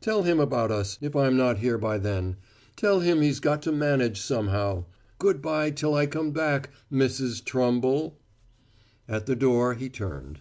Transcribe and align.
Tell 0.00 0.24
him 0.24 0.40
about 0.40 0.72
us, 0.72 0.98
if 1.00 1.14
I'm 1.14 1.36
not 1.36 1.58
here 1.58 1.78
by 1.78 1.96
then. 1.96 2.38
Tell 2.74 2.98
him 2.98 3.20
he's 3.20 3.38
got 3.38 3.62
to 3.62 3.70
manage 3.70 4.20
somehow. 4.20 4.86
Good 5.20 5.40
bye 5.40 5.70
till 5.70 5.94
I 5.94 6.06
come 6.06 6.32
back 6.32 6.70
Mrs. 6.92 7.44
Trumble!" 7.44 8.18
At 9.08 9.26
the 9.26 9.36
door 9.36 9.74
he 9.74 9.88
turned. 9.88 10.40